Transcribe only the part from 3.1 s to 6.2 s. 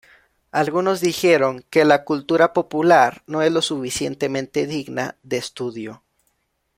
no es lo suficientemente digna de estudio.